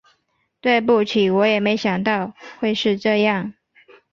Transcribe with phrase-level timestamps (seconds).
[0.61, 3.53] 对不起，我也没想到会是这样